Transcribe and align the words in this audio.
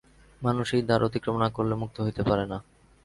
মানুষ 0.41 0.67
এই 0.77 0.83
দ্বার 0.87 1.01
অতিক্রম 1.07 1.35
না 1.43 1.47
করিলে 1.55 1.75
মুক্ত 1.81 1.97
হইতে 2.05 2.21
পারে 2.29 2.45
না। 2.51 2.57